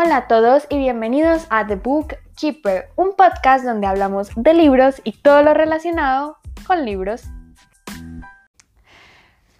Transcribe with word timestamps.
Hola 0.00 0.16
a 0.16 0.28
todos 0.28 0.64
y 0.70 0.78
bienvenidos 0.78 1.48
a 1.50 1.66
The 1.66 1.74
Book 1.74 2.14
Keeper, 2.36 2.90
un 2.94 3.16
podcast 3.16 3.64
donde 3.64 3.88
hablamos 3.88 4.30
de 4.36 4.54
libros 4.54 5.00
y 5.02 5.10
todo 5.10 5.42
lo 5.42 5.54
relacionado 5.54 6.38
con 6.68 6.84
libros. 6.84 7.24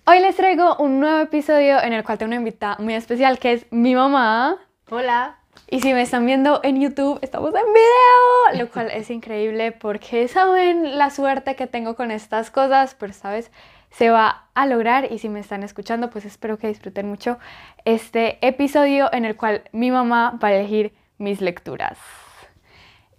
Hoy 0.06 0.20
les 0.20 0.36
traigo 0.36 0.76
un 0.76 1.00
nuevo 1.00 1.18
episodio 1.18 1.82
en 1.82 1.92
el 1.92 2.04
cual 2.04 2.18
tengo 2.18 2.28
una 2.28 2.36
invitada 2.36 2.76
muy 2.78 2.94
especial 2.94 3.40
que 3.40 3.54
es 3.54 3.66
mi 3.72 3.96
mamá. 3.96 4.58
Hola. 4.88 5.38
Y 5.66 5.80
si 5.80 5.92
me 5.92 6.02
están 6.02 6.24
viendo 6.24 6.60
en 6.62 6.80
YouTube, 6.80 7.18
estamos 7.20 7.52
en 7.52 7.72
video, 7.72 8.62
lo 8.62 8.70
cual 8.70 8.92
es 8.92 9.10
increíble 9.18 9.72
porque 9.72 10.28
saben 10.28 10.98
la 10.98 11.10
suerte 11.10 11.56
que 11.56 11.66
tengo 11.66 11.96
con 11.96 12.12
estas 12.12 12.52
cosas, 12.52 12.94
pero 12.94 13.12
vez 13.24 13.50
se 13.90 14.10
va 14.10 14.48
a 14.54 14.66
lograr 14.66 15.10
y 15.10 15.18
si 15.18 15.28
me 15.28 15.40
están 15.40 15.62
escuchando, 15.62 16.10
pues 16.10 16.24
espero 16.24 16.58
que 16.58 16.68
disfruten 16.68 17.08
mucho 17.08 17.38
este 17.84 18.44
episodio 18.46 19.12
en 19.12 19.24
el 19.24 19.36
cual 19.36 19.62
mi 19.72 19.90
mamá 19.90 20.38
va 20.42 20.48
a 20.48 20.54
elegir 20.54 20.92
mis 21.18 21.40
lecturas. 21.40 21.98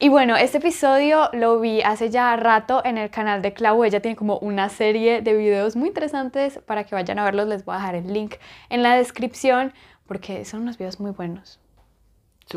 Y 0.02 0.08
bueno, 0.08 0.38
este 0.38 0.60
episodio 0.60 1.30
lo 1.34 1.60
vi 1.60 1.82
hace 1.82 2.10
ya 2.10 2.34
rato 2.38 2.82
en 2.86 2.98
el 2.98 3.10
canal 3.10 3.42
de 3.42 3.52
Clau. 3.52 3.84
Ella 3.84 4.00
tiene 4.00 4.16
como 4.16 4.38
una 4.38 4.70
serie 4.70 5.22
de 5.22 5.34
videos 5.34 5.76
muy 5.76 5.90
interesantes 5.90 6.60
para 6.66 6.86
que 6.86 6.96
vayan 6.96 7.20
a 7.20 7.26
verlos. 7.26 7.50
Les 7.50 7.66
voy 7.66 7.76
a 7.76 7.80
dejar 7.80 7.96
el 7.96 8.14
link 8.14 8.36
en 8.70 8.82
la 8.82 8.96
descripción 8.96 9.74
porque 10.08 10.46
son 10.46 10.62
unos 10.62 10.78
videos 10.78 11.02
muy 11.02 11.12
buenos. 11.12 11.60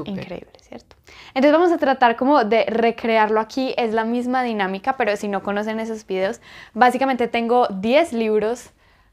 Increíble, 0.00 0.52
¿cierto? 0.60 0.96
Entonces 1.34 1.52
vamos 1.52 1.72
a 1.72 1.78
tratar 1.78 2.16
como 2.16 2.44
de 2.44 2.64
recrearlo 2.66 3.40
aquí. 3.40 3.74
Es 3.76 3.92
la 3.92 4.04
misma 4.04 4.42
dinámica, 4.42 4.96
pero 4.96 5.16
si 5.16 5.28
no 5.28 5.42
conocen 5.42 5.80
esos 5.80 6.06
videos, 6.06 6.40
básicamente 6.74 7.28
tengo 7.28 7.66
10 7.68 8.12
libros 8.12 8.70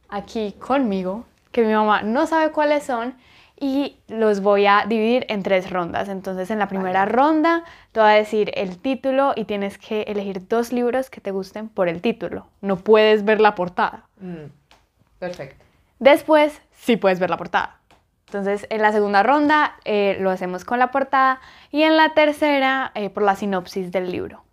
aquí 0.07 0.53
conmigo 0.53 1.25
que 1.51 1.63
mi 1.63 1.73
mamá 1.73 2.01
no 2.01 2.27
sabe 2.27 2.51
cuáles 2.51 2.83
son 2.83 3.15
y 3.59 3.97
los 4.07 4.41
voy 4.41 4.65
a 4.65 4.85
dividir 4.87 5.25
en 5.29 5.43
tres 5.43 5.69
rondas. 5.69 6.07
Entonces 6.07 6.49
en 6.51 6.59
la 6.59 6.67
primera 6.67 7.05
ronda 7.05 7.63
te 7.91 7.99
voy 7.99 8.09
a 8.09 8.13
decir 8.13 8.51
el 8.55 8.77
título 8.77 9.33
y 9.35 9.45
tienes 9.45 9.77
que 9.77 10.03
elegir 10.03 10.47
dos 10.47 10.71
libros 10.71 11.09
que 11.09 11.21
te 11.21 11.31
gusten 11.31 11.67
por 11.69 11.89
el 11.89 12.01
título. 12.01 12.47
No 12.61 12.77
puedes 12.77 13.25
ver 13.25 13.41
la 13.41 13.55
portada. 13.55 14.07
Mm, 14.19 14.49
perfecto. 15.19 15.65
Después 15.99 16.61
sí 16.73 16.95
puedes 16.95 17.19
ver 17.19 17.29
la 17.29 17.37
portada. 17.37 17.78
Entonces, 18.29 18.67
en 18.69 18.83
la 18.83 18.91
segunda 18.91 19.23
ronda 19.23 19.75
eh, 19.85 20.15
lo 20.19 20.29
hacemos 20.29 20.63
con 20.63 20.77
la 20.77 20.91
portada 20.91 21.41
y 21.71 21.81
en 21.81 21.97
la 21.97 22.13
tercera 22.13 22.91
eh, 22.93 23.09
por 23.09 23.23
la 23.23 23.35
sinopsis 23.35 23.91
del 23.91 24.11
libro. 24.11 24.43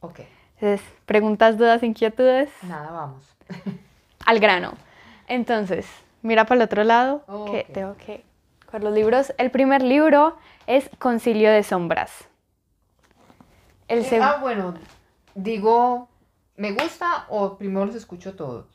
Ok. 0.00 0.20
Entonces, 0.56 0.86
preguntas, 1.06 1.56
dudas, 1.56 1.82
inquietudes. 1.82 2.50
Nada, 2.62 2.90
vamos. 2.90 3.24
Al 4.26 4.38
grano. 4.38 4.74
Entonces, 5.28 5.86
mira 6.20 6.44
para 6.44 6.56
el 6.60 6.62
otro 6.66 6.84
lado 6.84 7.24
que 7.50 7.60
Ok. 7.68 7.72
tengo 7.72 7.96
que 7.96 8.24
con 8.70 8.84
los 8.84 8.92
libros. 8.92 9.32
El 9.38 9.50
primer 9.50 9.82
libro 9.82 10.36
es 10.66 10.90
Concilio 10.98 11.50
de 11.50 11.62
Sombras. 11.62 12.28
El 13.88 14.00
Eh, 14.00 14.04
segundo, 14.04 14.34
ah, 14.36 14.40
bueno, 14.40 14.74
digo, 15.34 16.08
¿me 16.56 16.72
gusta 16.72 17.24
o 17.30 17.56
primero 17.56 17.86
los 17.86 17.94
escucho 17.94 18.34
todos? 18.36 18.66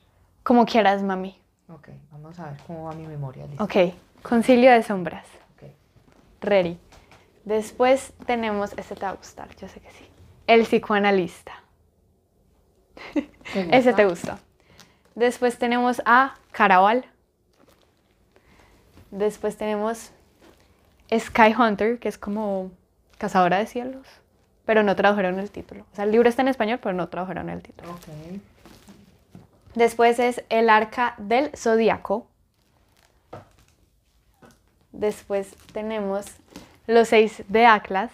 como 0.44 0.66
quieras, 0.66 1.04
mami. 1.04 1.40
Ok, 1.70 1.90
vamos 2.12 2.40
a 2.40 2.46
ver 2.52 2.60
cómo 2.66 2.86
va 2.86 2.94
mi 2.94 3.06
memoria. 3.06 3.46
Listo. 3.48 3.64
Ok, 3.64 3.76
Concilio 4.24 4.72
de 4.72 4.84
Sombras. 4.84 5.26
Ready. 6.42 6.78
Después 7.46 8.14
tenemos, 8.26 8.74
este 8.78 8.96
te 8.96 9.02
va 9.02 9.10
a 9.10 9.16
gustar, 9.16 9.48
yo 9.56 9.68
sé 9.68 9.80
que 9.80 9.90
sí. 9.92 10.06
El 10.48 10.64
psicoanalista. 10.64 11.54
¿Te 13.14 13.78
Ese 13.78 13.94
te 13.94 14.06
gusta? 14.06 14.34
gusta. 14.34 14.40
Después 15.16 15.58
tenemos 15.58 16.02
a 16.06 16.36
Caraval. 16.52 17.06
Después 19.12 19.58
tenemos 19.58 20.12
Sky 21.18 21.56
Hunter, 21.58 22.00
que 22.00 22.10
es 22.10 22.18
como 22.18 22.72
cazadora 23.18 23.58
de 23.58 23.66
cielos, 23.66 24.06
pero 24.66 24.84
no 24.84 24.96
tradujeron 24.96 25.40
el 25.40 25.50
título. 25.50 25.86
O 25.92 25.96
sea, 25.96 26.04
el 26.04 26.12
libro 26.12 26.28
está 26.30 26.42
en 26.42 26.50
español, 26.50 26.80
pero 26.84 26.94
no 26.94 27.08
tradujeron 27.08 27.50
el 27.50 27.62
título. 27.62 27.98
Después 29.74 30.20
es 30.20 30.44
El 30.50 30.70
Arca 30.70 31.16
del 31.18 31.52
Zodíaco. 31.56 32.28
Después 34.98 35.56
tenemos 35.74 36.26
Los 36.88 37.10
Seis 37.10 37.44
de 37.48 37.68
Atlas. 37.68 38.12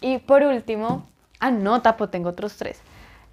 Y 0.00 0.18
por 0.18 0.42
último, 0.42 1.08
ah, 1.38 1.52
no, 1.52 1.80
tapo, 1.80 2.08
tengo 2.08 2.30
otros 2.30 2.56
tres. 2.56 2.80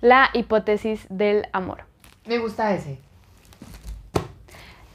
La 0.02 0.30
hipótesis 0.34 1.08
del 1.10 1.48
amor. 1.52 1.86
Me 2.28 2.38
gusta 2.38 2.76
ese. 2.76 3.00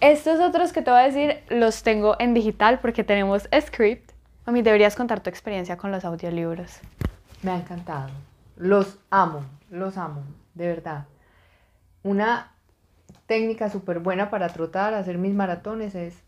Estos 0.01 0.39
otros 0.39 0.73
que 0.73 0.83
te 0.83 0.91
voy 0.93 1.01
a 1.01 1.05
decir 1.05 1.43
los 1.49 1.83
tengo 1.83 2.15
en 2.21 2.33
digital 2.33 2.79
porque 2.79 3.03
tenemos 3.03 3.49
script. 3.61 4.13
Mami, 4.47 4.63
deberías 4.63 4.95
contar 4.95 5.21
tu 5.21 5.31
experiencia 5.31 5.77
con 5.77 5.91
los 5.91 6.05
audiolibros. 6.05 6.79
Me 7.43 7.51
ha 7.51 7.57
encantado. 7.57 8.11
Los 8.57 8.99
amo, 9.11 9.45
los 9.69 9.97
amo, 9.97 10.23
de 10.55 10.69
verdad. 10.69 11.07
Una 12.05 12.53
técnica 13.27 13.69
súper 13.69 13.99
buena 13.99 14.31
para 14.31 14.49
trotar, 14.49 14.95
hacer 14.95 15.19
mis 15.19 15.35
maratones 15.35 15.97
es 15.97 16.26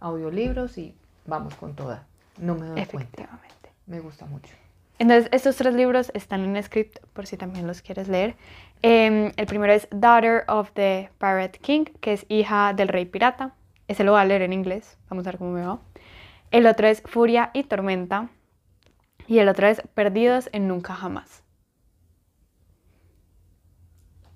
audiolibros 0.00 0.78
y 0.78 0.94
vamos 1.26 1.54
con 1.54 1.74
toda. 1.74 2.06
No 2.38 2.54
me 2.54 2.66
doy 2.66 2.74
cuenta. 2.74 2.82
Efectivamente. 2.82 3.72
Me 3.86 4.00
gusta 4.00 4.26
mucho. 4.26 4.54
Entonces, 4.98 5.28
estos 5.32 5.56
tres 5.56 5.74
libros 5.74 6.10
están 6.14 6.42
en 6.44 6.62
script 6.62 6.98
por 7.12 7.26
si 7.26 7.36
también 7.36 7.66
los 7.66 7.82
quieres 7.82 8.08
leer. 8.08 8.34
Em, 8.82 9.32
el 9.36 9.46
primero 9.46 9.72
es 9.72 9.88
Daughter 9.90 10.44
of 10.48 10.70
the 10.72 11.10
Pirate 11.18 11.58
King, 11.58 11.84
que 12.00 12.14
es 12.14 12.24
hija 12.28 12.72
del 12.74 12.88
rey 12.88 13.04
pirata. 13.04 13.54
Ese 13.88 14.04
lo 14.04 14.12
voy 14.12 14.20
a 14.20 14.24
leer 14.24 14.42
en 14.42 14.52
inglés. 14.52 14.96
Vamos 15.10 15.26
a 15.26 15.30
ver 15.30 15.38
cómo 15.38 15.52
me 15.52 15.64
va. 15.66 15.78
El 16.50 16.66
otro 16.66 16.86
es 16.86 17.02
Furia 17.02 17.50
y 17.52 17.64
Tormenta. 17.64 18.28
Y 19.26 19.38
el 19.38 19.48
otro 19.48 19.66
es 19.66 19.82
Perdidos 19.94 20.48
en 20.52 20.68
Nunca 20.68 20.94
Jamás. 20.94 21.42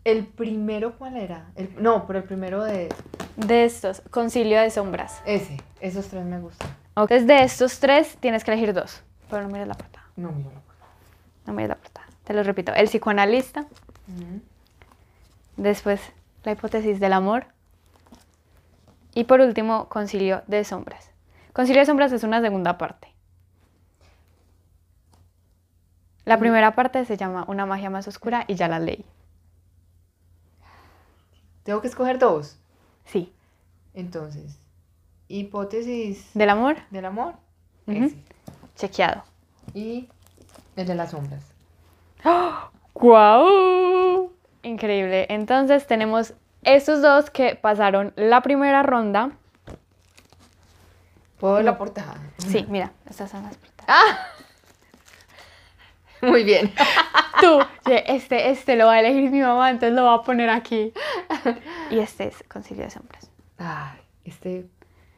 ¿El 0.05 0.27
primero 0.27 0.97
cuál 0.99 1.17
era? 1.17 1.51
El- 1.57 1.71
no, 1.83 2.07
pero 2.07 2.19
el 2.21 2.25
primero 2.25 2.65
de 2.65 2.89
De 3.37 3.65
estos, 3.65 4.03
Concilio 4.11 4.61
de 4.61 4.71
Sombras. 4.71 5.21
ese. 5.25 5.57
Esos 5.81 6.09
tres 6.09 6.25
me 6.25 6.39
gustan. 6.41 6.69
Entonces, 6.91 7.27
de 7.27 7.43
estos 7.43 7.79
tres 7.81 8.17
tienes 8.21 8.45
que 8.45 8.53
elegir 8.53 8.75
dos. 8.75 9.03
Pero 9.31 9.43
no 9.43 9.49
mires 9.49 9.67
la 9.69 9.75
portada. 9.75 10.05
No, 10.17 10.31
mira. 10.33 10.51
No 11.47 11.53
mires 11.55 11.69
la 11.71 11.77
portada. 11.77 12.07
Te 12.25 12.35
lo 12.35 12.43
repito. 12.43 12.75
El 12.75 12.87
psicoanalista. 12.89 13.65
Después, 15.57 16.01
la 16.45 16.53
hipótesis 16.53 17.01
del 17.01 17.13
amor. 17.13 17.47
Y 19.15 19.25
por 19.25 19.41
último, 19.41 19.89
Concilio 19.89 20.43
de 20.47 20.65
Sombras. 20.65 21.11
Concilio 21.53 21.81
de 21.81 21.87
Sombras 21.87 22.13
es 22.13 22.23
una 22.25 22.41
segunda 22.41 22.77
parte. 22.79 23.09
La 26.25 26.37
Mm. 26.37 26.41
primera 26.41 26.75
parte 26.75 27.05
se 27.05 27.17
llama 27.17 27.45
Una 27.49 27.67
magia 27.67 27.91
más 27.91 28.07
oscura 28.07 28.45
y 28.47 28.55
ya 28.55 28.69
la 28.69 28.79
leí. 28.79 29.05
Tengo 31.65 31.81
que 31.81 31.89
escoger 31.89 32.19
dos. 32.19 32.59
Sí. 33.05 33.33
Entonces, 33.95 34.57
hipótesis 35.29 36.31
¿Del 36.35 36.51
amor? 36.51 36.77
del 36.91 37.05
amor. 37.05 37.35
Chequeado. 38.77 39.25
Y 39.75 40.09
el 40.77 40.87
de 40.87 40.95
las 40.95 41.11
sombras. 41.11 41.43
¡Guau! 42.95 44.33
Increíble. 44.63 45.27
Entonces 45.29 45.87
tenemos 45.87 46.35
estos 46.63 47.03
dos 47.03 47.31
que 47.31 47.57
pasaron 47.57 48.13
la 48.17 48.43
primera 48.43 48.83
ronda. 48.83 49.31
¿Puedo 51.39 51.55
ver 51.55 51.65
la 51.65 51.79
portada? 51.79 52.17
Sí, 52.39 52.67
mira, 52.69 52.93
estas 53.09 53.31
son 53.31 53.43
las 53.45 53.57
portadas. 53.57 53.87
¡Ah! 53.89 54.19
Muy 56.29 56.45
bien. 56.45 56.73
Tú, 57.41 57.61
este, 57.87 58.51
este 58.51 58.77
lo 58.77 58.87
va 58.87 58.95
a 58.95 59.01
elegir 59.01 59.31
mi 59.31 59.41
mamá, 59.41 59.71
entonces 59.71 59.95
lo 59.97 60.05
va 60.05 60.15
a 60.15 60.23
poner 60.23 60.51
aquí. 60.51 60.93
Y 61.91 61.99
este 61.99 62.29
es 62.29 62.43
Concilio 62.49 62.85
de 62.85 62.91
Sombras. 62.91 63.31
Este 64.25 64.67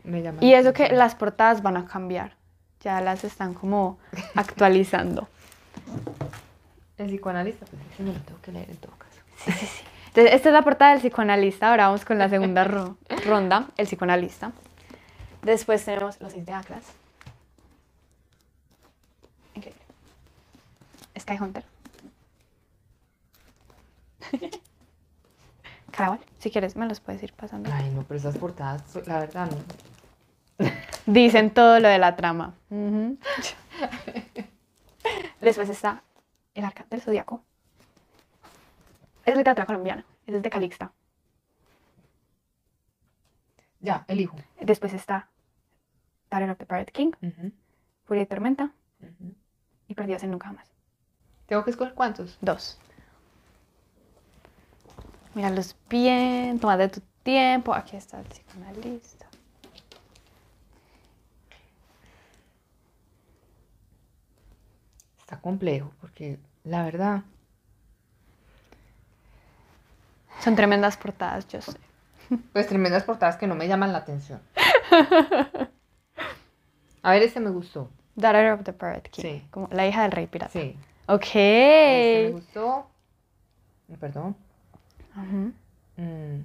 me 0.04 0.22
llama. 0.22 0.38
Y 0.40 0.54
eso 0.54 0.72
que 0.72 0.88
las 0.90 1.14
portadas 1.16 1.62
van 1.62 1.76
a 1.76 1.86
cambiar. 1.86 2.36
Ya 2.80 3.00
las 3.00 3.24
están 3.24 3.54
como 3.54 3.98
actualizando. 4.36 5.28
El 6.98 7.06
psicoanalista, 7.08 7.66
pues 7.66 7.82
ese 7.92 8.02
me 8.04 8.12
lo 8.12 8.20
tengo 8.20 8.40
que 8.40 8.52
leer 8.52 8.70
en 8.70 8.76
todo 8.76 8.92
caso. 8.96 9.20
Sí, 9.44 9.52
sí, 9.52 9.66
sí. 9.66 9.84
Entonces, 10.08 10.34
esta 10.34 10.48
es 10.50 10.52
la 10.52 10.62
portada 10.62 10.92
del 10.92 11.00
psicoanalista. 11.00 11.70
Ahora 11.70 11.86
vamos 11.86 12.04
con 12.04 12.18
la 12.18 12.28
segunda 12.28 12.64
ro- 12.64 12.96
ronda, 13.24 13.66
el 13.76 13.86
psicoanalista. 13.86 14.52
Después 15.42 15.84
tenemos 15.84 16.20
los 16.20 16.32
seis 16.32 16.44
de 16.46 16.52
Atlas. 16.52 16.84
Increíble. 19.54 19.80
Sky 21.32 21.42
Hunter. 21.42 21.64
Caraval, 25.90 26.20
si 26.38 26.50
quieres 26.50 26.76
me 26.76 26.86
los 26.86 27.00
puedes 27.00 27.22
ir 27.22 27.32
pasando. 27.32 27.70
Ay, 27.72 27.90
no, 27.90 28.02
pero 28.02 28.18
esas 28.18 28.38
portadas, 28.38 28.82
la 29.06 29.18
verdad, 29.18 29.50
no. 29.50 30.68
Dicen 31.06 31.52
todo 31.52 31.80
lo 31.80 31.88
de 31.88 31.98
la 31.98 32.16
trama. 32.16 32.54
Después 35.40 35.68
está 35.68 36.02
El 36.54 36.64
Arca 36.64 36.86
del 36.88 37.02
Zodíaco. 37.02 37.42
Es 39.24 39.36
literatura 39.36 39.66
colombiana. 39.66 40.04
Es 40.26 40.42
de 40.42 40.50
Calixta. 40.50 40.92
Ya, 43.80 44.04
elijo. 44.08 44.36
Después 44.60 44.94
está 44.94 45.28
Daughter 46.30 46.50
of 46.50 46.58
the 46.58 46.66
Pirate 46.66 46.92
King, 46.92 47.10
Furia 48.04 48.22
y 48.22 48.26
Tormenta 48.26 48.72
y 49.88 49.94
Perdidos 49.94 50.22
en 50.22 50.30
Nunca 50.30 50.46
Jamás. 50.46 50.72
¿Tengo 51.52 51.64
que 51.66 51.70
escoger 51.70 51.92
cuántos? 51.92 52.38
Dos. 52.40 52.78
Míralos 55.34 55.76
bien, 55.90 56.58
tómate 56.58 56.88
tu 56.88 57.02
tiempo. 57.22 57.74
Aquí 57.74 57.94
está 57.94 58.20
el 58.20 58.24
psicoanalista. 58.24 59.26
Está 65.20 65.38
complejo 65.42 65.92
porque 66.00 66.38
la 66.64 66.84
verdad. 66.84 67.20
Son 70.40 70.56
tremendas 70.56 70.96
portadas, 70.96 71.46
yo 71.48 71.60
sé. 71.60 71.78
Pues 72.54 72.66
tremendas 72.66 73.04
portadas 73.04 73.36
que 73.36 73.46
no 73.46 73.54
me 73.54 73.68
llaman 73.68 73.92
la 73.92 73.98
atención. 73.98 74.40
A 77.02 77.10
ver, 77.10 77.22
este 77.22 77.40
me 77.40 77.50
gustó. 77.50 77.90
Daughter 78.14 78.52
of 78.52 78.62
the 78.64 78.72
Pirate 78.72 79.10
King. 79.10 79.22
Sí. 79.22 79.46
Como 79.50 79.68
la 79.70 79.86
hija 79.86 80.00
del 80.00 80.12
rey 80.12 80.26
pirata. 80.26 80.52
Sí. 80.58 80.78
Ok. 81.14 81.22
Este 81.34 82.22
me 82.26 82.30
gustó. 82.32 82.86
Perdón. 84.00 84.36
Ujú. 85.16 85.52
Mm. 85.96 86.44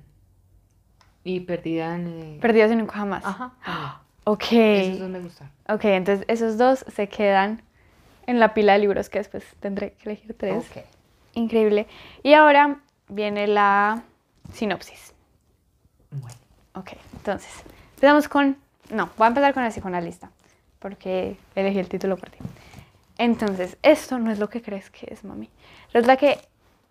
Y 1.24 1.40
perdida 1.42 1.96
en. 1.96 2.08
eh, 2.08 2.40
Perdidos 2.42 2.72
en 2.72 2.80
Nunca 2.80 2.96
Jamás. 2.96 3.26
Ajá. 3.26 3.54
también. 3.64 3.92
Ok. 4.26 4.52
Esos 4.52 5.00
dos 5.00 5.10
me 5.10 5.20
gustaron. 5.22 5.54
Ok, 5.70 5.86
entonces 5.86 6.26
esos 6.28 6.58
dos 6.58 6.86
se 6.94 7.08
quedan 7.10 7.62
en 8.26 8.40
la 8.40 8.54
pila 8.54 8.74
de 8.74 8.80
libros 8.80 9.10
que 9.10 9.20
después 9.20 9.44
tendré 9.60 9.94
que 9.94 10.10
elegir 10.10 10.36
tres. 10.38 10.58
Ok. 10.70 10.84
Increíble. 11.34 11.88
Y 12.24 12.34
ahora 12.34 12.80
viene 13.08 13.48
la 13.48 14.04
sinopsis. 14.54 15.14
Bueno. 16.12 16.36
Ok, 16.74 16.92
entonces 17.14 17.50
empezamos 17.96 18.28
con... 18.28 18.58
No, 18.90 19.10
voy 19.18 19.26
a 19.26 19.28
empezar 19.30 19.54
con 19.54 19.64
el 19.64 19.72
psicoanalista, 19.72 20.30
porque 20.80 21.38
elegí 21.56 21.80
el 21.80 21.90
título 21.90 22.18
por 22.18 22.30
ti. 22.30 22.38
Entonces, 23.18 23.78
esto 23.82 24.20
no 24.20 24.32
es 24.32 24.40
lo 24.40 24.50
que 24.50 24.62
crees 24.62 24.90
que 24.90 25.08
es, 25.12 25.24
mami. 25.24 25.50
Resulta 25.94 26.18
que 26.18 26.40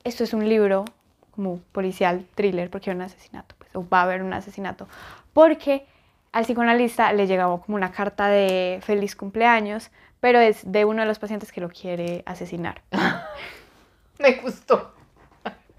esto 0.04 0.24
es 0.24 0.32
un 0.32 0.48
libro 0.48 0.84
como 1.30 1.60
policial, 1.72 2.26
thriller, 2.34 2.70
porque 2.70 2.90
hay 2.90 2.96
un 2.96 3.02
asesinato, 3.02 3.54
pues, 3.58 3.74
o 3.74 3.86
va 3.88 4.00
a 4.00 4.02
haber 4.04 4.22
un 4.22 4.32
asesinato, 4.32 4.88
porque 5.32 5.86
al 6.32 6.44
psicoanalista 6.44 7.12
le 7.12 7.26
llegaba 7.26 7.60
como 7.60 7.76
una 7.76 7.92
carta 7.92 8.28
de 8.28 8.80
feliz 8.82 9.14
cumpleaños, 9.14 9.90
pero 10.20 10.40
es 10.40 10.60
de 10.70 10.84
uno 10.84 11.02
de 11.02 11.08
los 11.08 11.18
pacientes 11.18 11.52
que 11.52 11.60
lo 11.60 11.68
quiere 11.68 12.22
asesinar. 12.26 12.82
Me 14.18 14.32
gustó. 14.36 14.94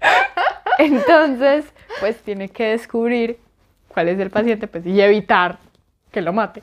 Entonces, 0.78 1.64
pues 2.00 2.22
tiene 2.22 2.48
que 2.48 2.68
descubrir 2.68 3.40
cuál 3.88 4.08
es 4.08 4.18
el 4.20 4.30
paciente 4.30 4.68
pues, 4.68 4.86
y 4.86 5.00
evitar 5.00 5.58
que 6.12 6.20
lo 6.20 6.32
mate. 6.32 6.62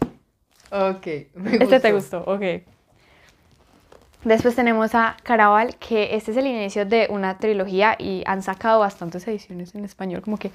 Ok. 0.72 1.08
Me 1.36 1.58
Este 1.58 1.80
te 1.80 1.92
gustó, 1.92 2.24
ok. 2.26 2.75
Después 4.26 4.56
tenemos 4.56 4.96
a 4.96 5.18
Caraval, 5.22 5.76
que 5.76 6.16
este 6.16 6.32
es 6.32 6.38
el 6.38 6.48
inicio 6.48 6.84
de 6.84 7.08
una 7.12 7.38
trilogía 7.38 7.96
y 8.00 8.24
han 8.26 8.42
sacado 8.42 8.80
bastantes 8.80 9.28
ediciones 9.28 9.76
en 9.76 9.86
español, 9.86 10.24
como 10.24 10.38
que 10.38 10.50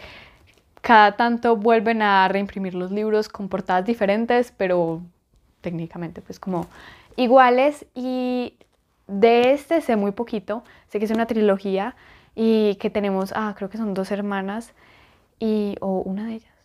cada 0.81 1.17
tanto 1.17 1.55
vuelven 1.55 2.03
a 2.03 2.27
reimprimir 2.27 2.75
los 2.75 2.91
libros 2.91 3.29
con 3.29 3.49
portadas 3.49 3.85
diferentes, 3.85 4.53
pero 4.57 5.03
técnicamente 5.61 6.21
pues 6.21 6.41
como 6.41 6.67
iguales. 7.15 7.87
Y 7.95 8.55
de 9.07 9.53
este 9.53 9.81
sé 9.83 9.95
muy 9.95 10.11
poquito, 10.11 10.65
sé 10.89 10.99
que 10.99 11.05
es 11.05 11.13
una 11.13 11.27
trilogía 11.27 11.95
y 12.35 12.75
que 12.81 12.91
tenemos, 12.91 13.33
ah, 13.37 13.55
creo 13.57 13.71
que 13.71 13.79
son 13.79 13.95
dos 13.95 14.11
hermanas 14.11 14.73
y 15.39 15.77
o 15.81 16.01
una 16.01 16.27
de 16.27 16.35
ellas, 16.35 16.59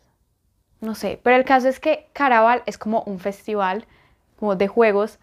no 0.81 0.95
sé, 0.95 1.19
pero 1.21 1.35
el 1.35 1.45
caso 1.45 1.67
es 1.67 1.79
que 1.79 2.07
Caraval 2.13 2.63
es 2.65 2.79
como 2.79 3.03
un 3.03 3.19
festival 3.19 3.85
como 4.39 4.55
de 4.55 4.67
juegos 4.67 5.19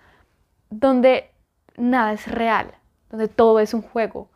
donde 0.71 1.32
nada 1.77 2.13
es 2.13 2.27
real, 2.27 2.75
donde 3.11 3.29
todo 3.29 3.61
es 3.61 3.75
un 3.75 3.83
juego 3.83 4.31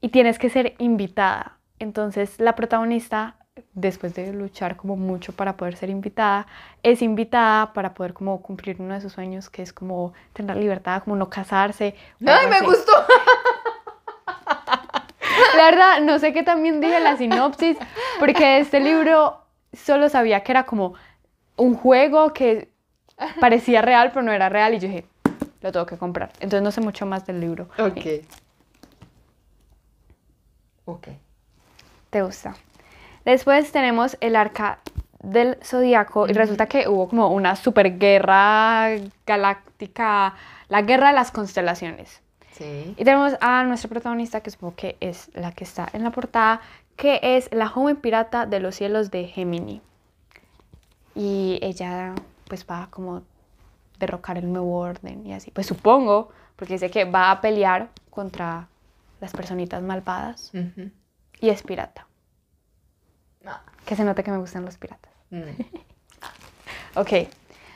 y 0.00 0.10
tienes 0.10 0.38
que 0.38 0.50
ser 0.50 0.74
invitada. 0.78 1.58
Entonces 1.78 2.38
la 2.38 2.54
protagonista, 2.54 3.36
después 3.72 4.14
de 4.14 4.32
luchar 4.32 4.76
como 4.76 4.96
mucho 4.96 5.32
para 5.32 5.56
poder 5.56 5.76
ser 5.76 5.90
invitada, 5.90 6.46
es 6.82 7.02
invitada 7.02 7.72
para 7.72 7.94
poder 7.94 8.12
como 8.12 8.40
cumplir 8.42 8.76
uno 8.78 8.94
de 8.94 9.00
sus 9.00 9.12
sueños, 9.12 9.50
que 9.50 9.62
es 9.62 9.72
como 9.72 10.12
tener 10.32 10.56
libertad, 10.56 11.02
como 11.02 11.16
no 11.16 11.28
casarse. 11.28 11.94
¡Ay, 12.24 12.46
me 12.48 12.56
así. 12.56 12.64
gustó! 12.64 12.92
La 15.56 15.64
verdad, 15.64 16.00
no 16.02 16.18
sé 16.18 16.32
qué 16.32 16.42
también 16.42 16.80
dije 16.80 17.00
la 17.00 17.16
sinopsis, 17.16 17.76
porque 18.18 18.58
este 18.58 18.80
libro 18.80 19.42
solo 19.72 20.08
sabía 20.08 20.42
que 20.42 20.52
era 20.52 20.64
como 20.64 20.94
un 21.56 21.74
juego 21.74 22.32
que 22.32 22.70
parecía 23.40 23.82
real, 23.82 24.10
pero 24.10 24.22
no 24.22 24.32
era 24.32 24.48
real, 24.48 24.74
y 24.74 24.78
yo 24.78 24.88
dije, 24.88 25.06
lo 25.60 25.72
tengo 25.72 25.86
que 25.86 25.96
comprar. 25.96 26.32
Entonces 26.34 26.62
no 26.62 26.70
sé 26.70 26.80
mucho 26.80 27.06
más 27.06 27.26
del 27.26 27.40
libro. 27.40 27.68
Ok. 27.78 28.24
Ok. 30.84 31.08
¿Te 32.10 32.22
gusta? 32.22 32.54
Después 33.24 33.72
tenemos 33.72 34.16
el 34.20 34.36
arca 34.36 34.78
del 35.20 35.58
zodiaco 35.62 36.28
y 36.28 36.32
resulta 36.32 36.66
que 36.66 36.88
hubo 36.88 37.08
como 37.08 37.28
una 37.28 37.56
super 37.56 37.98
guerra 37.98 38.90
galáctica, 39.26 40.34
la 40.68 40.82
guerra 40.82 41.08
de 41.08 41.14
las 41.14 41.32
constelaciones. 41.32 42.20
Sí. 42.52 42.94
Y 42.96 43.04
tenemos 43.04 43.34
a 43.40 43.64
nuestra 43.64 43.90
protagonista, 43.90 44.40
que 44.40 44.50
supongo 44.50 44.76
que 44.76 44.96
es 45.00 45.30
la 45.34 45.52
que 45.52 45.64
está 45.64 45.88
en 45.92 46.04
la 46.04 46.10
portada, 46.10 46.60
que 46.94 47.18
es 47.22 47.52
la 47.52 47.66
joven 47.66 47.96
pirata 47.96 48.46
de 48.46 48.60
los 48.60 48.76
cielos 48.76 49.10
de 49.10 49.24
Gemini. 49.24 49.82
Y 51.14 51.58
ella 51.62 52.14
pues 52.48 52.64
va 52.64 52.88
como 52.90 53.22
derrocar 53.98 54.38
el 54.38 54.52
nuevo 54.52 54.78
orden 54.78 55.26
y 55.26 55.32
así. 55.32 55.50
Pues 55.50 55.66
supongo, 55.66 56.30
porque 56.56 56.74
dice 56.74 56.90
que 56.90 57.04
va 57.04 57.30
a 57.30 57.40
pelear 57.40 57.88
contra 58.10 58.68
las 59.20 59.32
personitas 59.32 59.82
malvadas 59.82 60.52
y 61.40 61.48
es 61.48 61.62
pirata. 61.62 62.06
Ah. 63.44 63.62
Que 63.84 63.96
se 63.96 64.04
nota 64.04 64.22
que 64.22 64.30
me 64.30 64.38
gustan 64.38 64.64
los 64.64 64.76
piratas. 64.76 65.12
Mm. 65.30 65.42
Ok. 66.96 67.28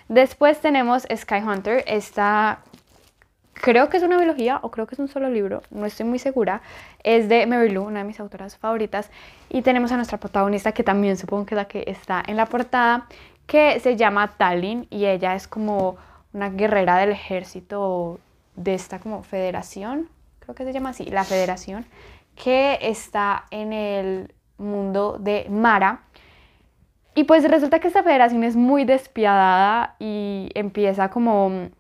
Después 0.08 0.60
tenemos 0.62 1.06
Sky 1.14 1.42
Hunter. 1.46 1.84
Esta 1.86 2.60
creo 3.60 3.88
que 3.88 3.98
es 3.98 4.02
una 4.02 4.16
biología 4.16 4.58
o 4.62 4.70
creo 4.70 4.86
que 4.86 4.94
es 4.94 4.98
un 4.98 5.08
solo 5.08 5.28
libro, 5.28 5.62
no 5.70 5.86
estoy 5.86 6.06
muy 6.06 6.18
segura. 6.18 6.62
Es 7.02 7.28
de 7.28 7.46
Mary 7.46 7.70
Lou, 7.70 7.84
una 7.84 8.00
de 8.00 8.04
mis 8.04 8.18
autoras 8.18 8.56
favoritas. 8.56 9.10
Y 9.48 9.62
tenemos 9.62 9.92
a 9.92 9.96
nuestra 9.96 10.18
protagonista, 10.18 10.72
que 10.72 10.82
también 10.82 11.16
supongo 11.16 11.46
que 11.46 11.54
es 11.54 11.56
la 11.56 11.66
que 11.66 11.84
está 11.86 12.22
en 12.26 12.36
la 12.36 12.46
portada, 12.46 13.06
que 13.46 13.80
se 13.80 13.96
llama 13.96 14.28
Talin 14.36 14.86
y 14.90 15.06
ella 15.06 15.34
es 15.34 15.46
como 15.48 15.96
una 16.32 16.50
guerrera 16.50 16.98
del 16.98 17.10
ejército 17.10 18.20
de 18.56 18.74
esta 18.74 18.98
como 18.98 19.22
federación, 19.22 20.08
creo 20.40 20.54
que 20.54 20.64
se 20.64 20.72
llama 20.72 20.90
así, 20.90 21.04
la 21.04 21.24
federación, 21.24 21.86
que 22.36 22.78
está 22.82 23.46
en 23.50 23.72
el 23.72 24.34
mundo 24.58 25.18
de 25.18 25.46
Mara. 25.50 26.02
Y 27.14 27.24
pues 27.24 27.48
resulta 27.48 27.80
que 27.80 27.88
esta 27.88 28.02
federación 28.02 28.44
es 28.44 28.56
muy 28.56 28.84
despiadada 28.84 29.96
y 29.98 30.50
empieza 30.54 31.10
como 31.10 31.70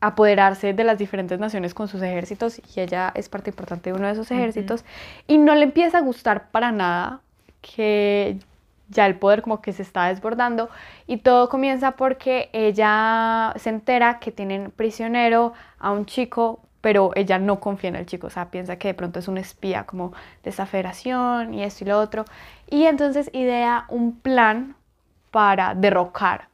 a 0.00 0.08
apoderarse 0.08 0.74
de 0.74 0.84
las 0.84 0.98
diferentes 0.98 1.38
naciones 1.38 1.72
con 1.72 1.88
sus 1.88 2.02
ejércitos 2.02 2.60
y 2.76 2.80
ella 2.80 3.10
es 3.14 3.30
parte 3.30 3.50
importante 3.50 3.90
de 3.90 3.96
uno 3.96 4.06
de 4.06 4.12
esos 4.12 4.30
ejércitos 4.30 4.84
y 5.26 5.38
no 5.38 5.54
le 5.54 5.64
empieza 5.64 5.98
a 5.98 6.02
gustar 6.02 6.50
para 6.50 6.72
nada 6.72 7.22
que 7.62 8.38
ya 8.88 9.06
el 9.06 9.16
poder 9.16 9.42
como 9.42 9.60
que 9.60 9.72
se 9.72 9.82
está 9.82 10.06
desbordando 10.08 10.68
y 11.06 11.18
todo 11.18 11.48
comienza 11.48 11.92
porque 11.92 12.50
ella 12.52 13.54
se 13.56 13.70
entera 13.70 14.18
que 14.18 14.32
tienen 14.32 14.70
prisionero 14.70 15.52
a 15.78 15.90
un 15.90 16.06
chico 16.06 16.60
pero 16.84 17.12
ella 17.14 17.38
no 17.38 17.60
confía 17.60 17.88
en 17.88 17.96
el 17.96 18.04
chico, 18.04 18.26
o 18.26 18.30
sea, 18.30 18.50
piensa 18.50 18.76
que 18.76 18.88
de 18.88 18.94
pronto 18.94 19.18
es 19.18 19.26
un 19.26 19.38
espía 19.38 19.84
como 19.84 20.12
de 20.42 20.50
esta 20.50 20.66
federación 20.66 21.54
y 21.54 21.62
esto 21.62 21.84
y 21.84 21.86
lo 21.86 21.98
otro. 21.98 22.26
Y 22.68 22.84
entonces 22.84 23.30
idea 23.32 23.86
un 23.88 24.20
plan 24.20 24.76
para 25.30 25.74
derrocar 25.74 26.48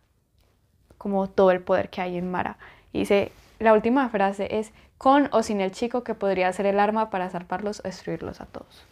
como 0.99 1.29
todo 1.29 1.51
el 1.51 1.61
poder 1.61 1.91
que 1.91 2.01
hay 2.01 2.17
en 2.17 2.31
Mara. 2.31 2.59
Y 2.93 3.01
dice, 3.01 3.33
la 3.59 3.73
última 3.73 4.09
frase 4.09 4.61
es, 4.61 4.73
con 4.99 5.29
o 5.33 5.43
sin 5.43 5.61
el 5.61 5.73
chico 5.73 6.05
que 6.05 6.15
podría 6.15 6.53
ser 6.53 6.67
el 6.67 6.79
arma 6.79 7.11
para 7.11 7.29
zarparlos 7.29 7.81
o 7.81 7.83
destruirlos 7.83 8.41
a 8.41 8.47
todos. 8.47 8.85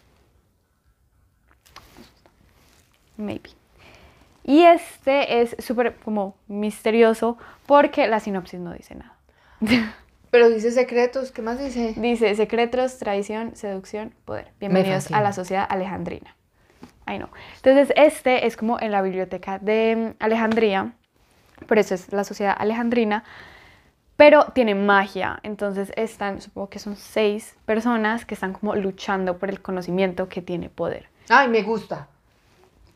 Maybe. 3.18 3.50
Y 4.44 4.62
este 4.62 5.40
es 5.40 5.56
súper 5.58 5.96
como 5.96 6.36
misterioso 6.46 7.36
porque 7.66 8.06
la 8.06 8.20
sinopsis 8.20 8.60
no 8.60 8.72
dice 8.72 8.94
nada. 8.94 9.16
Pero 10.30 10.48
dice 10.48 10.70
secretos, 10.70 11.32
¿qué 11.32 11.42
más 11.42 11.58
dice? 11.58 11.94
Dice 11.96 12.32
secretos, 12.36 12.98
traición, 12.98 13.56
seducción, 13.56 14.14
poder. 14.24 14.52
Bienvenidos 14.60 15.10
a 15.10 15.20
la 15.20 15.32
sociedad 15.32 15.66
alejandrina. 15.68 16.36
Ay 17.06 17.18
no. 17.18 17.28
Entonces 17.56 17.92
este 17.96 18.46
es 18.46 18.56
como 18.56 18.78
en 18.80 18.92
la 18.92 19.02
biblioteca 19.02 19.58
de 19.58 20.14
mm, 20.16 20.22
Alejandría, 20.22 20.92
por 21.66 21.78
eso 21.78 21.94
es 21.94 22.12
la 22.12 22.22
sociedad 22.22 22.54
alejandrina, 22.56 23.24
pero 24.16 24.52
tiene 24.54 24.76
magia. 24.76 25.40
Entonces 25.42 25.92
están, 25.96 26.40
supongo 26.40 26.70
que 26.70 26.78
son 26.78 26.94
seis 26.94 27.56
personas 27.66 28.24
que 28.24 28.34
están 28.34 28.52
como 28.52 28.76
luchando 28.76 29.38
por 29.38 29.50
el 29.50 29.60
conocimiento 29.60 30.28
que 30.28 30.40
tiene 30.40 30.68
poder. 30.68 31.08
Ay, 31.28 31.48
me 31.48 31.62
gusta. 31.62 32.06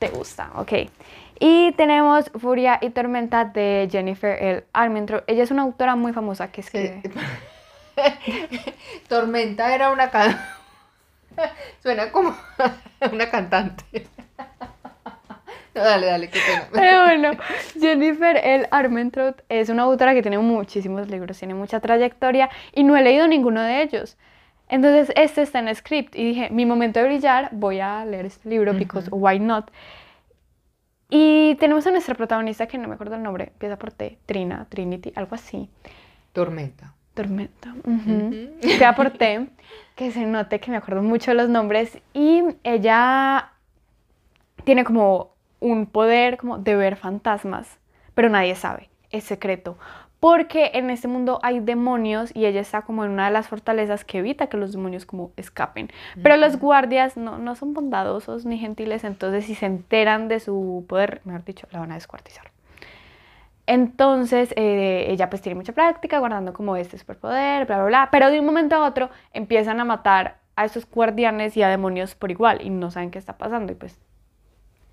Te 0.03 0.09
gusta, 0.09 0.51
ok. 0.57 0.73
Y 1.39 1.71
tenemos 1.73 2.29
Furia 2.35 2.79
y 2.81 2.91
Tormenta 2.91 3.45
de 3.45 3.89
Jennifer 3.89 4.37
L. 4.43 4.65
Armentrout. 4.73 5.23
Ella 5.29 5.45
es 5.45 5.53
una 5.53 5.63
autora 5.63 5.95
muy 5.95 6.13
famosa 6.13 6.51
que 6.51 6.61
escribe. 6.61 7.03
Tormenta 9.09 9.73
era 9.73 9.93
una 9.93 10.11
can... 10.11 10.37
Suena 11.85 12.11
como 12.11 12.35
una 13.13 13.31
cantante. 13.31 14.09
No, 15.73 15.85
dale, 15.85 16.07
dale, 16.09 16.31
qué 16.31 16.41
pena. 16.49 16.69
Pero 16.73 17.03
bueno, 17.05 17.31
Jennifer 17.79 18.37
L. 18.43 18.67
Armentrout 18.73 19.41
es 19.49 19.69
una 19.69 19.85
autora 19.85 20.15
que 20.15 20.23
tiene 20.23 20.39
muchísimos 20.39 21.09
libros, 21.09 21.39
tiene 21.39 21.55
mucha 21.55 21.79
trayectoria 21.79 22.51
y 22.73 22.83
no 22.83 22.97
he 22.97 23.03
leído 23.03 23.29
ninguno 23.29 23.63
de 23.63 23.83
ellos. 23.83 24.17
Entonces, 24.73 25.13
este 25.17 25.43
está 25.43 25.59
en 25.59 25.75
script 25.75 26.17
y 26.17 26.29
dije, 26.29 26.49
mi 26.51 26.65
momento 26.65 26.99
de 26.99 27.05
brillar, 27.05 27.51
voy 27.53 27.81
a 27.81 28.07
leer 28.07 28.25
este 28.25 28.49
libro, 28.49 28.73
because 28.73 29.07
why 29.13 29.39
not? 29.39 29.71
Y 31.11 31.57
tenemos 31.57 31.87
a 31.87 31.91
nuestra 31.91 32.15
protagonista, 32.15 32.67
que 32.67 32.79
no 32.79 32.89
me 32.89 32.95
acuerdo 32.95 33.17
el 33.17 33.23
nombre, 33.23 33.49
empieza 33.53 33.77
por 33.77 33.93
T, 33.93 34.17
Trina, 34.25 34.65
Trinity, 34.71 35.13
algo 35.15 35.35
así. 35.35 35.69
Tormenta. 36.33 36.95
Tormenta. 37.13 37.75
ujú. 37.85 38.11
Empieza 38.63 38.95
por 38.95 39.11
T, 39.11 39.47
que 39.95 40.11
se 40.11 40.25
note 40.25 40.59
que 40.59 40.71
me 40.71 40.79
acuerdo 40.79 41.03
mucho 41.03 41.33
de 41.33 41.35
los 41.35 41.51
nombres. 41.51 41.99
Y 42.15 42.43
ella 42.65 43.51
tiene 44.65 44.85
como 44.85 45.35
un 45.61 45.85
poder 45.85 46.39
como 46.39 46.57
de 46.57 46.77
ver 46.77 46.97
fantasmas, 46.97 47.79
pero 48.15 48.31
nadie 48.31 48.55
sabe, 48.55 48.89
es 49.11 49.25
secreto. 49.25 49.77
Porque 50.23 50.71
en 50.75 50.89
este 50.91 51.09
mundo 51.09 51.41
hay 51.43 51.59
demonios 51.59 52.31
y 52.33 52.47
ella 52.47 52.61
está 52.61 52.83
como 52.83 53.05
en 53.05 53.11
una 53.11 53.25
de 53.25 53.33
las 53.33 53.49
fortalezas 53.49 54.05
que 54.05 54.19
evita 54.19 54.47
que 54.47 54.57
los 54.57 54.71
demonios 54.71 55.05
como 55.05 55.33
escapen. 55.37 55.91
Pero 56.23 56.37
los 56.37 56.61
guardias 56.61 57.17
no, 57.17 57.39
no 57.39 57.57
son 57.57 57.75
bondadosos 57.75 58.47
ni 58.47 58.57
gentiles, 58.57 59.03
entonces 59.03 59.47
si 59.47 59.57
se 59.57 59.67
enteran 59.67 60.29
de 60.29 60.39
su 60.39 60.85
poder, 60.89 61.23
mejor 61.25 61.45
dicho, 61.45 61.67
la 61.73 61.81
van 61.81 61.91
a 61.91 61.97
descuartizar. 61.97 62.53
Entonces 63.67 64.55
eh, 64.55 65.07
ella 65.09 65.29
pues 65.29 65.43
tiene 65.43 65.57
mucha 65.57 65.73
práctica 65.73 66.21
guardando 66.21 66.53
como 66.53 66.77
este 66.77 66.99
superpoder, 66.99 67.67
bla, 67.67 67.79
bla, 67.79 67.87
bla. 67.87 68.09
Pero 68.13 68.31
de 68.31 68.39
un 68.39 68.47
momento 68.47 68.77
a 68.77 68.87
otro 68.87 69.11
empiezan 69.33 69.81
a 69.81 69.85
matar 69.85 70.37
a 70.55 70.67
esos 70.67 70.89
guardianes 70.89 71.57
y 71.57 71.65
a 71.65 71.69
demonios 71.69 72.15
por 72.15 72.31
igual 72.31 72.63
y 72.63 72.71
no 72.71 72.93
saben 72.93 73.11
qué 73.11 73.19
está 73.19 73.39
pasando 73.39 73.73
y 73.73 73.75
pues 73.75 73.99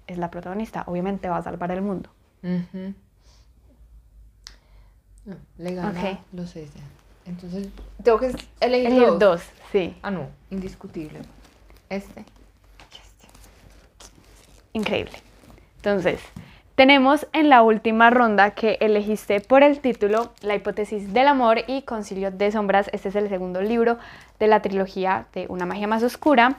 es 0.07 0.17
la 0.17 0.31
protagonista. 0.31 0.86
Obviamente 0.88 1.29
va 1.29 1.38
a 1.38 1.43
salvar 1.43 1.69
el 1.69 1.83
mundo. 1.83 2.09
No, 5.25 5.35
le 5.57 5.75
gana 5.75 5.89
Ok. 5.89 6.17
los 6.33 6.55
S. 6.55 6.71
Entonces, 7.25 7.67
tengo 8.03 8.17
que 8.19 8.27
elegir 8.59 8.88
Elegir 8.88 9.07
dos. 9.07 9.19
dos, 9.19 9.41
sí. 9.71 9.95
Ah, 10.01 10.09
no, 10.11 10.27
indiscutible. 10.49 11.19
Este. 11.89 12.25
Increíble. 14.73 15.13
Entonces, 15.77 16.19
tenemos 16.75 17.27
en 17.33 17.49
la 17.49 17.61
última 17.61 18.09
ronda 18.09 18.51
que 18.51 18.77
elegiste 18.81 19.41
por 19.41 19.63
el 19.63 19.79
título 19.79 20.31
La 20.41 20.55
hipótesis 20.55 21.13
del 21.13 21.27
amor 21.27 21.59
y 21.67 21.81
Concilio 21.83 22.31
de 22.31 22.51
sombras. 22.51 22.89
Este 22.93 23.09
es 23.09 23.15
el 23.15 23.29
segundo 23.29 23.61
libro 23.61 23.97
de 24.39 24.47
la 24.47 24.61
trilogía 24.61 25.27
de 25.33 25.45
Una 25.49 25.65
magia 25.65 25.88
más 25.88 26.03
oscura. 26.03 26.57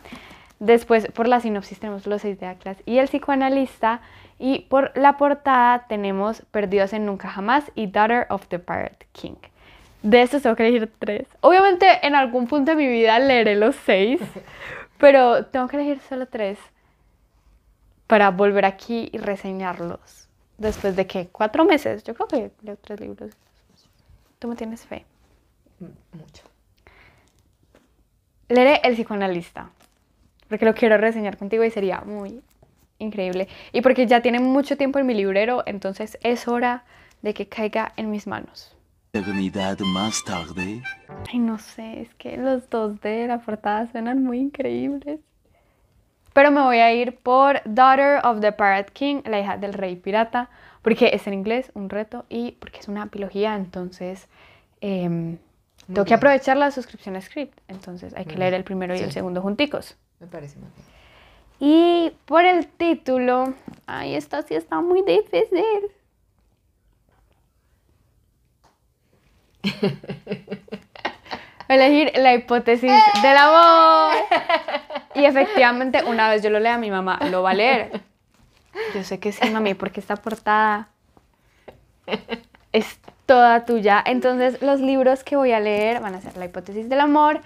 Después, 0.59 1.07
por 1.13 1.27
la 1.27 1.41
sinopsis 1.41 1.81
tenemos 1.81 2.07
Los 2.07 2.23
seis 2.23 2.39
de 2.39 2.47
Atlas 2.47 2.77
y 2.85 2.99
El 2.99 3.09
psicoanalista. 3.09 4.01
Y 4.43 4.61
por 4.61 4.97
la 4.97 5.19
portada 5.19 5.87
tenemos 5.87 6.41
Perdidos 6.51 6.95
en 6.95 7.05
Nunca 7.05 7.29
Jamás 7.29 7.71
y 7.75 7.89
Daughter 7.89 8.27
of 8.31 8.49
the 8.49 8.59
Pirate 8.59 9.07
King. 9.13 9.37
De 10.03 10.23
estos 10.23 10.41
tengo 10.41 10.57
que 10.57 10.67
elegir 10.67 10.91
tres. 10.99 11.29
Obviamente 11.43 12.07
en 12.07 12.15
algún 12.15 12.47
punto 12.47 12.71
de 12.71 12.77
mi 12.79 12.89
vida 12.89 13.19
leeré 13.19 13.55
los 13.55 13.77
seis, 13.77 14.19
pero 14.99 15.45
tengo 15.45 15.69
que 15.69 15.77
elegir 15.77 16.01
solo 16.09 16.25
tres 16.25 16.59
para 18.07 18.31
volver 18.31 18.65
aquí 18.65 19.11
y 19.13 19.19
reseñarlos. 19.19 20.27
Después 20.57 20.97
de 20.97 21.07
que 21.07 21.29
cuatro 21.29 21.67
meses, 21.67 22.03
yo 22.03 22.15
creo 22.15 22.27
que 22.27 22.51
leo 22.63 22.79
tres 22.79 22.99
libros. 22.99 23.33
¿Tú 24.39 24.49
me 24.49 24.57
tienes 24.57 24.87
fe? 24.87 25.05
Mucho. 26.13 26.45
Leeré 28.49 28.81
El 28.85 28.95
psicoanalista, 28.95 29.69
porque 30.49 30.65
lo 30.65 30.75
quiero 30.75 30.97
reseñar 30.97 31.37
contigo 31.37 31.63
y 31.63 31.71
sería 31.71 32.01
muy 32.01 32.43
increíble. 33.01 33.49
Y 33.73 33.81
porque 33.81 34.07
ya 34.07 34.23
tiene 34.23 34.39
mucho 34.39 34.77
tiempo 34.77 34.99
en 34.99 35.07
mi 35.07 35.15
librero, 35.15 35.63
entonces 35.67 36.19
es 36.23 36.47
hora 36.47 36.85
de 37.23 37.35
que 37.35 37.49
caiga 37.49 37.93
en 37.97 38.11
mis 38.11 38.27
manos. 38.27 38.77
Eternidad 39.13 39.79
más 39.81 40.23
tarde. 40.25 40.83
Ay, 41.33 41.39
no 41.41 41.59
sé, 41.59 42.03
es 42.03 42.15
que 42.15 42.37
los 42.37 42.71
dos 42.71 43.01
de 43.01 43.27
la 43.27 43.39
portada 43.41 43.91
suenan 43.91 44.23
muy 44.23 44.39
increíbles. 44.39 45.19
Pero 46.33 46.53
me 46.53 46.61
voy 46.61 46.79
a 46.79 46.93
ir 46.93 47.17
por 47.19 47.61
Daughter 47.65 48.21
of 48.25 48.41
the 48.41 48.53
Pirate 48.53 48.93
King, 48.93 49.23
la 49.25 49.41
hija 49.41 49.57
del 49.57 49.73
rey 49.73 49.97
pirata, 49.97 50.49
porque 50.83 51.11
es 51.13 51.27
en 51.27 51.35
inglés, 51.35 51.73
un 51.75 51.91
reto, 51.91 52.25
y 52.29 52.53
porque 52.53 52.79
es 52.79 52.87
una 52.89 53.03
apología, 53.03 53.57
entonces 53.57 54.29
em, 54.81 55.39
tengo 55.89 56.05
que 56.05 56.15
aprovechar 56.15 56.57
la 56.57 56.71
suscripción 56.71 57.17
a 57.17 57.21
Script. 57.21 57.59
Entonces 57.67 58.15
hay 58.15 58.25
que 58.27 58.33
Muy 58.35 58.39
leer 58.41 58.53
bien. 58.53 58.61
el 58.61 58.65
primero 58.65 58.95
y 58.95 59.01
el 59.01 59.11
segundo 59.11 59.43
junticos. 59.43 59.97
Me 60.21 60.29
parece 60.29 60.57
muy 60.59 60.69
bien. 60.77 61.00
Y 61.61 62.13
por 62.25 62.45
el 62.47 62.67
título, 62.67 63.53
ay, 63.87 64.15
esta 64.15 64.43
sí 64.43 64.55
está 64.55 64.81
muy 64.81 65.03
difícil. 65.03 65.93
Elegir 71.69 72.13
la 72.17 72.35
hipótesis 72.35 72.91
del 73.23 73.37
amor. 73.37 74.15
Y 75.15 75.25
efectivamente, 75.27 76.03
una 76.05 76.31
vez 76.31 76.43
yo 76.43 76.49
lo 76.51 76.59
lea, 76.61 76.79
mi 76.79 76.91
mamá 76.91 77.21
lo 77.31 77.43
va 77.43 77.51
a 77.51 77.55
leer. 77.55 78.01
Yo 78.95 79.05
sé 79.05 79.21
que 79.21 79.31
sí, 79.31 79.51
mami, 79.51 79.75
porque 79.75 80.01
esta 80.01 80.17
portada 80.17 80.89
es 82.73 82.99
toda 83.27 83.65
tuya. 83.67 84.03
Entonces, 84.05 84.63
los 84.63 84.81
libros 84.81 85.23
que 85.23 85.37
voy 85.37 85.53
a 85.53 85.61
leer 85.61 86.01
van 86.01 86.15
a 86.15 86.21
ser 86.21 86.37
La 86.37 86.47
hipótesis 86.47 86.89
del 86.89 87.01
amor, 87.01 87.41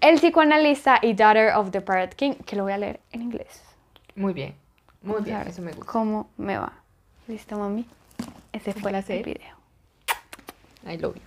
El 0.00 0.16
psicoanalista 0.16 0.98
y 1.02 1.12
Daughter 1.12 1.54
of 1.54 1.70
the 1.70 1.80
Pirate 1.80 2.16
King, 2.16 2.32
que 2.46 2.56
lo 2.56 2.62
voy 2.62 2.72
a 2.72 2.78
leer 2.78 3.00
en 3.12 3.22
inglés. 3.22 3.62
Muy 4.14 4.32
bien. 4.32 4.54
Muy 5.02 5.22
bien, 5.22 5.42
eso 5.46 5.62
me 5.62 5.72
gusta. 5.72 5.92
¿Cómo 5.92 6.30
me 6.36 6.58
va? 6.58 6.72
¿Listo, 7.28 7.58
mami? 7.58 7.86
Ese 8.52 8.72
fue 8.72 8.90
el 8.90 9.22
video. 9.22 9.56
I 10.86 10.96
love 10.96 11.14
you. 11.14 11.22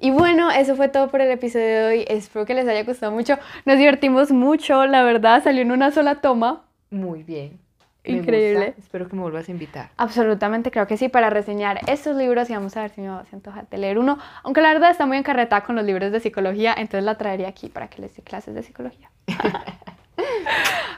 Y 0.00 0.10
bueno, 0.10 0.50
eso 0.50 0.76
fue 0.76 0.88
todo 0.88 1.10
por 1.10 1.20
el 1.20 1.30
episodio 1.30 1.66
de 1.66 1.86
hoy. 1.86 2.04
Espero 2.08 2.46
que 2.46 2.54
les 2.54 2.66
haya 2.66 2.82
gustado 2.84 3.12
mucho. 3.12 3.38
Nos 3.64 3.78
divertimos 3.78 4.32
mucho, 4.32 4.86
la 4.86 5.02
verdad, 5.02 5.44
salió 5.44 5.62
en 5.62 5.72
una 5.72 5.90
sola 5.90 6.20
toma. 6.20 6.64
Muy 6.90 7.22
bien. 7.22 7.60
Increíble. 8.04 8.74
Espero 8.78 9.08
que 9.08 9.16
me 9.16 9.22
vuelvas 9.22 9.48
a 9.48 9.50
invitar. 9.50 9.90
Absolutamente, 9.96 10.70
creo 10.70 10.86
que 10.86 10.96
sí, 10.96 11.08
para 11.08 11.28
reseñar 11.28 11.80
estos 11.86 12.16
libros 12.16 12.48
y 12.48 12.54
vamos 12.54 12.76
a 12.76 12.82
ver 12.82 12.90
si 12.90 13.00
me 13.02 13.24
se 13.26 13.36
antoja 13.36 13.64
de 13.70 13.78
leer 13.78 13.98
uno. 13.98 14.18
Aunque 14.42 14.60
la 14.62 14.72
verdad 14.72 14.90
está 14.90 15.06
muy 15.06 15.18
encarretada 15.18 15.62
con 15.62 15.76
los 15.76 15.84
libros 15.84 16.10
de 16.10 16.20
psicología, 16.20 16.72
entonces 16.72 17.04
la 17.04 17.16
traería 17.18 17.48
aquí 17.48 17.68
para 17.68 17.88
que 17.88 18.02
les 18.02 18.16
dé 18.16 18.22
clases 18.22 18.54
de 18.54 18.62
psicología. 18.62 19.10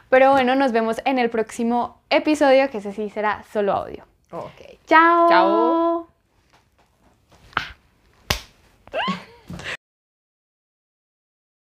Pero 0.08 0.30
bueno, 0.32 0.54
nos 0.54 0.72
vemos 0.72 1.00
en 1.04 1.18
el 1.18 1.30
próximo 1.30 2.00
episodio, 2.10 2.70
que 2.70 2.78
ese 2.78 2.92
sí 2.92 3.10
será 3.10 3.42
solo 3.52 3.72
audio. 3.72 4.04
Ok. 4.30 4.78
Chao. 4.86 5.28
Chao. 5.28 6.08